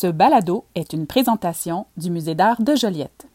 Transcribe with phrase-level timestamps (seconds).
[0.00, 3.26] Ce balado est une présentation du Musée d'art de Joliette.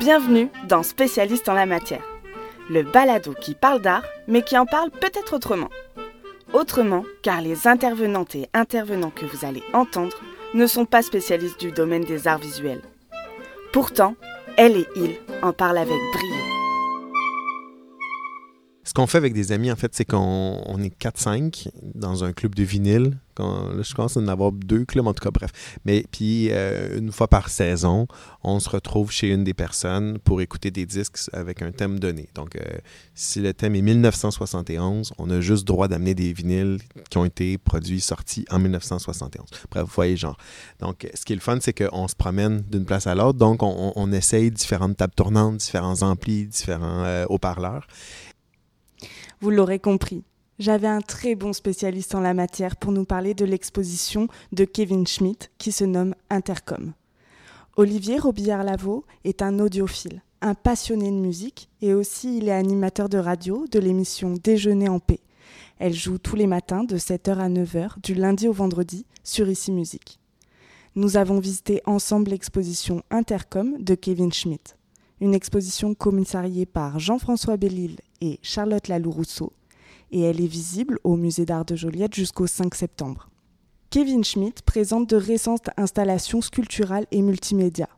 [0.00, 2.02] Bienvenue dans Spécialiste en la matière,
[2.68, 5.70] le balado qui parle d'art, mais qui en parle peut-être autrement.
[6.52, 10.16] Autrement, car les intervenantes et intervenants que vous allez entendre
[10.52, 12.82] ne sont pas spécialistes du domaine des arts visuels.
[13.72, 14.16] Pourtant,
[14.56, 15.14] elle et il
[15.44, 16.43] en parlent avec brio.
[18.94, 21.66] Ce qu'on fait avec des amis, en fait, c'est qu'on on est 4-5
[21.96, 23.18] dans un club de vinyle.
[23.40, 25.50] Là, je pense en avoir deux clubs, en tout cas, bref.
[25.84, 28.06] Mais puis, euh, une fois par saison,
[28.44, 32.28] on se retrouve chez une des personnes pour écouter des disques avec un thème donné.
[32.36, 32.60] Donc, euh,
[33.16, 36.78] si le thème est 1971, on a juste droit d'amener des vinyles
[37.10, 39.48] qui ont été produits, sortis en 1971.
[39.72, 40.38] Bref, vous voyez, genre.
[40.78, 43.40] Donc, ce qui est le fun, c'est qu'on se promène d'une place à l'autre.
[43.40, 47.88] Donc, on, on, essaye différentes tables tournantes, différents amplis, différents euh, haut-parleurs.
[49.40, 50.24] Vous l'aurez compris,
[50.58, 55.06] j'avais un très bon spécialiste en la matière pour nous parler de l'exposition de Kevin
[55.06, 56.92] Schmidt qui se nomme Intercom.
[57.76, 63.18] Olivier Robillard-Lavaux est un audiophile, un passionné de musique et aussi il est animateur de
[63.18, 65.18] radio de l'émission Déjeuner en paix.
[65.80, 69.72] Elle joue tous les matins de 7h à 9h du lundi au vendredi sur Ici
[69.72, 70.20] Musique.
[70.94, 74.76] Nous avons visité ensemble l'exposition Intercom de Kevin Schmidt
[75.20, 79.52] une exposition commissariée par Jean-François Bellil et Charlotte Lalou-Rousseau,
[80.10, 83.28] et elle est visible au Musée d'art de Joliette jusqu'au 5 septembre.
[83.90, 87.88] Kevin Schmidt présente de récentes installations sculpturales et multimédia.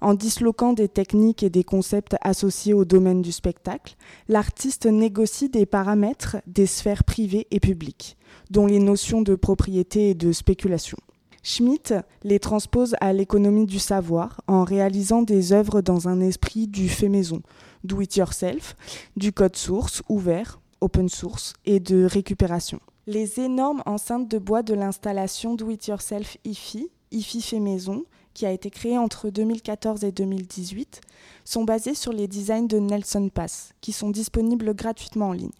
[0.00, 3.96] En disloquant des techniques et des concepts associés au domaine du spectacle,
[4.28, 8.16] l'artiste négocie des paramètres des sphères privées et publiques,
[8.50, 10.98] dont les notions de propriété et de spéculation.
[11.42, 16.88] Schmitt les transpose à l'économie du savoir en réalisant des œuvres dans un esprit du
[16.88, 17.42] fait maison,
[17.82, 18.76] do it yourself,
[19.16, 22.78] du code source ouvert, open source et de récupération.
[23.08, 28.04] Les énormes enceintes de bois de l'installation do it yourself IFI, IFI fait maison,
[28.34, 31.00] qui a été créée entre 2014 et 2018,
[31.44, 35.50] sont basées sur les designs de Nelson Pass, qui sont disponibles gratuitement en ligne.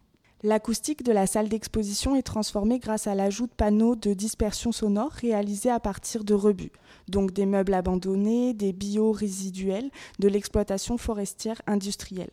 [0.44, 5.12] L'acoustique de la salle d'exposition est transformée grâce à l'ajout de panneaux de dispersion sonore
[5.12, 6.72] réalisés à partir de rebuts,
[7.08, 9.88] donc des meubles abandonnés, des bio-résiduels
[10.18, 12.32] de l'exploitation forestière industrielle.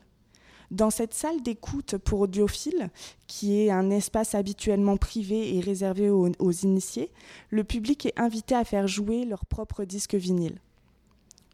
[0.71, 2.89] Dans cette salle d'écoute pour audiophiles,
[3.27, 7.11] qui est un espace habituellement privé et réservé aux, initiés,
[7.51, 10.59] le public est invité à faire jouer leur propre disque vinyle.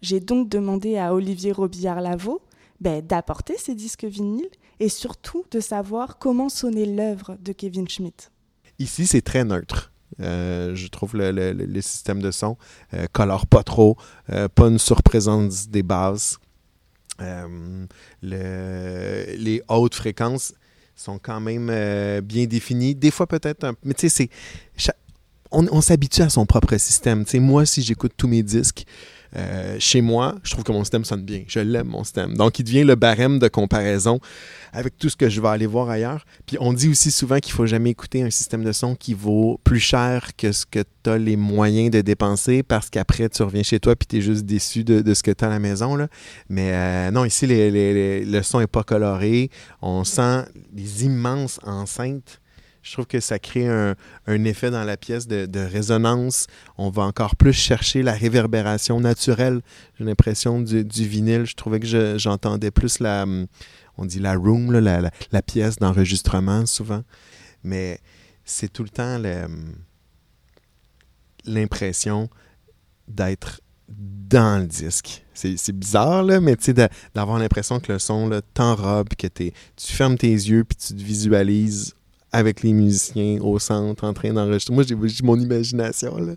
[0.02, 2.42] J'ai donc demandé à Olivier Robillard-Lavaux
[2.80, 4.50] ben, d'apporter ces disques vinyles
[4.80, 8.30] et surtout de savoir comment sonnait l'œuvre de Kevin Schmidt.
[8.80, 9.92] Ici, c'est très neutre.
[10.22, 12.58] Euh, je trouve le, le, système de son
[12.94, 13.98] euh, colore pas trop,
[14.30, 16.38] euh, pas une surprésence des basses.
[17.22, 17.86] Euh,
[18.22, 20.54] le, les hautes fréquences
[20.96, 21.68] sont quand même
[22.22, 22.96] bien définies.
[22.96, 23.74] Des fois, peut-être un.
[23.84, 24.30] Mais tu sais,
[25.52, 27.26] on, on s'habitue à son propre système.
[27.36, 28.86] Moi, si j'écoute tous mes disques,
[29.36, 31.44] euh, chez moi, je trouve que mon système sonne bien.
[31.48, 32.36] Je l'aime, mon système.
[32.36, 34.20] Donc, il devient le barème de comparaison
[34.74, 36.26] avec tout ce que je vais aller voir ailleurs.
[36.46, 39.60] Puis, on dit aussi souvent qu'il faut jamais écouter un système de son qui vaut
[39.64, 43.64] plus cher que ce que tu as les moyens de dépenser parce qu'après, tu reviens
[43.64, 45.98] chez toi puis tu es juste déçu de, ce que tu as à la maison.
[46.50, 49.50] Mais euh, non, ici, le son n'est pas coloré.
[49.82, 52.42] On sent les immenses enceintes
[52.86, 53.96] je trouve que ça crée un,
[54.46, 56.46] effet dans la pièce de, résonance.
[56.78, 59.62] On va encore plus chercher la réverbération naturelle,
[59.98, 61.46] j'ai l'impression, du, vinyle.
[61.46, 63.26] Je trouvais que j'entendais je, plus la,
[63.98, 67.04] on dit la room, la, pièce d'enregistrement souvent.
[67.64, 68.00] Mais
[68.46, 69.20] c'est tout le temps
[71.44, 72.30] l'impression
[73.08, 75.26] d'être dans le disque.
[75.34, 80.32] C'est bizarre, mais tu sais, d'avoir l'impression que le son t'enrobe, que tu fermes tes
[80.32, 81.96] yeux puis tu te visualises
[82.36, 84.74] avec les musiciens au centre en train d'enregistrer.
[84.74, 86.18] Moi, j'ai mon imagination.
[86.18, 86.34] Là.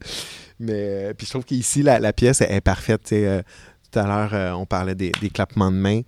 [0.60, 3.12] Mais puis je trouve qu'ici, la, la, pièce est, parfaite.
[3.12, 3.42] Euh,
[3.91, 6.03] tout à l'heure, euh, on parlait des, clappements de mains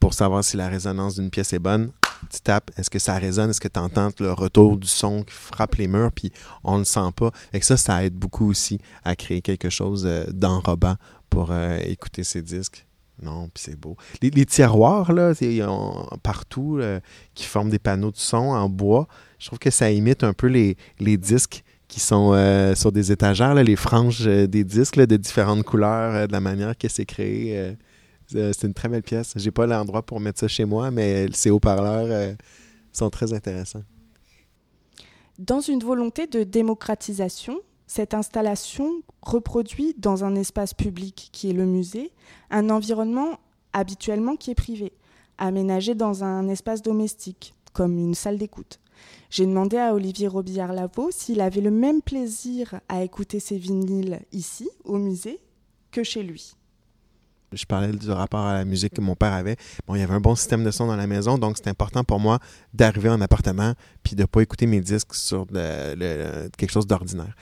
[0.00, 1.92] pour savoir si la résonance d'une pièce est bonne.
[2.32, 3.50] Tu tapes, est-ce que ça résonne?
[3.50, 6.10] Est-ce que tu entends le retour du son qui frappe les murs?
[6.12, 6.32] Puis
[6.64, 7.30] on ne le sent pas.
[7.52, 10.96] Et ça, ça aide beaucoup aussi à créer quelque chose euh, d'enrobant
[11.30, 12.87] pour euh, écouter ces disques.
[13.22, 13.96] Non, puis c'est beau.
[14.22, 15.32] Les, tiroirs, là,
[16.22, 17.00] partout, euh,
[17.34, 20.46] qui forment des panneaux de son en bois, je trouve que ça imite un peu
[20.46, 24.98] les, les disques qui sont euh, sur des étagères, là, les franges euh, des disques
[24.98, 27.74] de différentes couleurs, de la manière que c'est créé.
[28.28, 29.32] c'est une très belle pièce.
[29.36, 32.34] J'ai pas l'endroit pour mettre ça chez moi, mais ces haut-parleurs
[32.92, 33.82] sont très intéressants.
[35.38, 41.64] Dans une volonté de démocratisation, cette installation reproduit dans un espace public qui est le
[41.64, 42.12] musée
[42.50, 43.40] un environnement
[43.72, 44.92] habituellement qui est privé,
[45.38, 48.78] aménagé dans un espace domestique, comme une salle d'écoute.
[49.30, 54.68] J'ai demandé à Olivier Robillard-Lavaux s'il avait le même plaisir à écouter ses vinyles ici,
[54.84, 55.40] au musée,
[55.90, 56.54] que chez lui.
[57.52, 59.56] Je parlais du rapport à la musique que mon père avait.
[59.86, 62.04] Bon, il y avait un bon système de son dans la maison, donc c'était important
[62.04, 62.38] pour moi
[62.74, 67.34] d'arriver en appartement puis de ne pas écouter mes disques sur quelque chose d'ordinaire.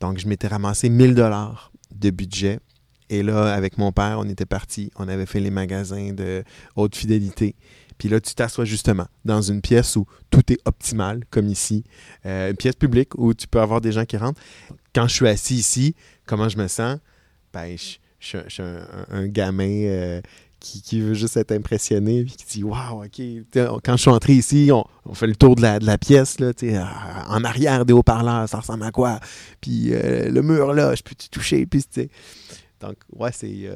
[0.00, 2.60] Donc, je m'étais ramassé 1000 dollars de budget.
[3.08, 4.90] Et là, avec mon père, on était parti.
[4.96, 6.42] On avait fait les magasins de
[6.74, 7.54] haute fidélité.
[7.98, 11.84] Puis là, tu t'assois justement dans une pièce où tout est optimal, comme ici.
[12.26, 14.40] Euh, une pièce publique où tu peux avoir des gens qui rentrent.
[14.94, 15.94] Quand je suis assis ici,
[16.26, 16.98] comment je me sens?
[17.52, 20.20] Ben, je, je, suis un, gamin euh,
[20.66, 23.20] qui, veut juste être impressionné puis qui dit Waouh, OK.
[23.84, 26.84] Quand je suis entré ici, on, fait le tour de la, pièce, là, euh,
[27.28, 29.20] en arrière des haut-parleurs, ça ressemble à quoi?
[29.60, 31.66] Puis euh, le mur là, je peux te toucher?
[31.66, 31.84] Puis
[32.80, 33.70] Donc, ouais, c'est.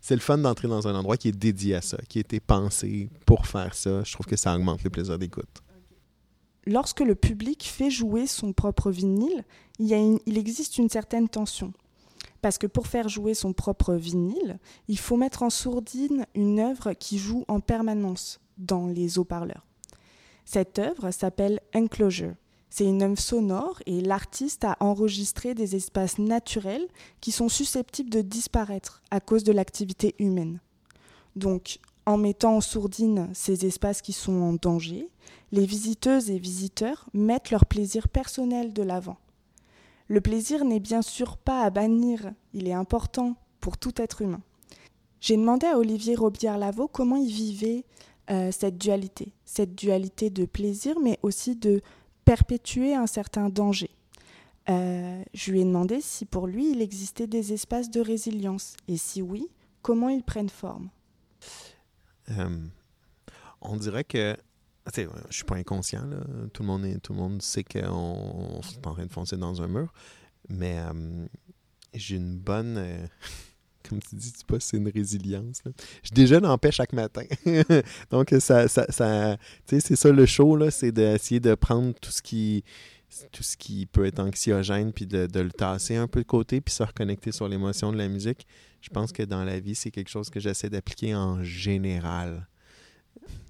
[0.00, 2.40] c'est le fun d'entrer dans un endroit qui est dédié à ça, qui a été
[2.40, 4.02] pensé pour faire ça.
[4.04, 5.62] Je trouve que ça augmente le plaisir d'écoute.
[6.66, 9.44] Lorsque le public fait jouer son propre vinyle,
[9.78, 11.72] il existe une certaine tension.
[12.42, 16.92] Parce que pour faire jouer son propre vinyle, il faut mettre en sourdine une œuvre
[16.92, 19.66] qui joue en permanence dans les haut-parleurs.
[20.44, 22.34] Cette œuvre s'appelle Enclosure.
[22.70, 26.86] C'est une œuvre sonore et l'artiste a enregistré des espaces naturels
[27.20, 30.60] qui sont susceptibles de disparaître à cause de l'activité humaine.
[31.36, 35.08] Donc, en mettant en sourdine ces espaces qui sont en danger,
[35.52, 39.16] les visiteuses et visiteurs mettent leur plaisir personnel de l'avant.
[40.08, 44.42] Le plaisir n'est bien sûr pas à bannir, il est important pour tout être humain.
[45.20, 47.84] J'ai demandé à Olivier Robillard-Lavaux comment il vivait
[48.30, 51.80] euh, cette dualité, cette dualité de plaisir, mais aussi de
[52.24, 53.90] perpétuer un certain danger.
[54.68, 58.96] Euh, je lui ai demandé si pour lui il existait des espaces de résilience, et
[58.96, 59.48] si oui,
[59.82, 60.90] comment ils prennent forme.
[62.30, 62.58] Euh,
[63.60, 64.36] on dirait que
[64.94, 66.08] je je suis pas inconscient.
[66.52, 69.68] Tout, le monde tout le monde sait qu'on est en train de foncer dans un
[69.68, 69.92] mur.
[70.48, 71.26] Mais euh,
[71.94, 72.76] j'ai une bonne.
[72.78, 73.06] Euh,
[73.88, 75.62] comme tu dis, tu pas, c'est une résilience.
[76.02, 77.22] Je déjeune en paix chaque matin.
[78.10, 82.64] Donc, ça, ça, ça c'est ça le show, c'est d'essayer de prendre tout ce qui
[83.30, 86.60] tout ce qui peut être anxiogène, puis de, de, le tasser un peu de côté,
[86.60, 88.46] puis se reconnecter sur l'émotion de la musique.
[88.80, 92.46] Je pense que dans la vie, c'est quelque chose que j'essaie d'appliquer en général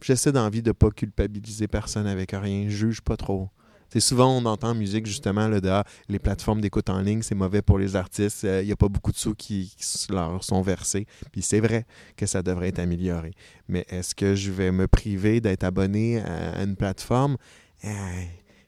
[0.01, 2.67] j'essaie d'envie de ne pas culpabiliser personne avec rien.
[2.69, 3.49] Je juge pas trop.
[3.89, 7.23] C'est souvent, on entend en musique, justement, là, de, ah, les plateformes d'écoute en ligne,
[7.23, 8.43] c'est mauvais pour les artistes.
[8.43, 9.75] Il euh, n'y a pas beaucoup de sous qui,
[10.11, 11.07] leur sont versés.
[11.31, 11.87] Puis c'est vrai
[12.17, 13.33] que ça devrait être amélioré.
[13.69, 17.37] Mais est-ce que je vais me priver d'être abonné à, une plateforme?
[17.85, 17.89] Eh,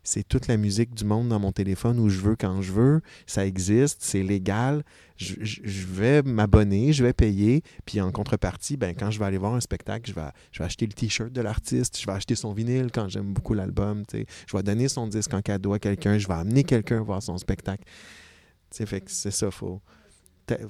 [0.09, 3.01] c'est toute la musique du monde dans mon téléphone où je veux quand je veux.
[3.27, 4.83] Ça existe, c'est légal.
[5.17, 7.63] Je, vais m'abonner, je vais payer.
[7.85, 10.95] Puis en contrepartie, ben, quand je vais aller voir un spectacle, je vais, acheter le
[10.95, 14.05] t-shirt de l'artiste, je vais acheter son vinyle quand j'aime beaucoup l'album.
[14.11, 17.37] Je vais donner son disque en cadeau à quelqu'un, je vais amener quelqu'un voir son
[17.37, 17.85] spectacle.
[18.71, 19.83] C'est ça, faut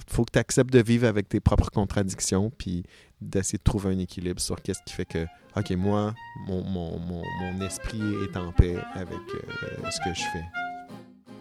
[0.08, 2.82] faut que tu acceptes de vivre avec tes propres contradictions, puis
[3.20, 5.26] d'essayer de trouver un équilibre sur qu'est-ce qui fait que,
[5.56, 6.14] OK, moi,
[6.46, 7.22] mon,
[7.60, 10.44] esprit est en paix avec euh, ce que je fais.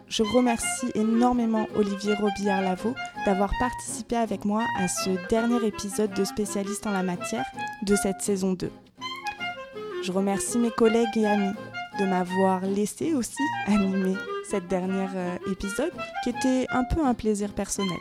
[0.09, 2.95] Je remercie énormément Olivier Robillard-Lavaux
[3.25, 7.45] d'avoir participé avec moi à ce dernier épisode de Spécialiste en la matière
[7.83, 8.71] de cette saison 2.
[10.03, 11.53] Je remercie mes collègues et amis
[12.00, 14.15] de m'avoir laissé aussi animer
[14.50, 15.91] cette dernière euh, épisode
[16.24, 17.98] qui était un peu un plaisir personnel.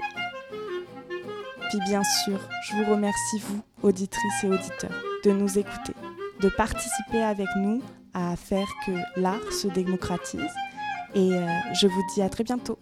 [1.69, 5.95] Puis bien sûr, je vous remercie, vous, auditrices et auditeurs, de nous écouter,
[6.41, 7.83] de participer avec nous
[8.15, 10.41] à faire que l'art se démocratise.
[11.15, 11.47] Et euh,
[11.81, 12.79] je vous dis à très bientôt.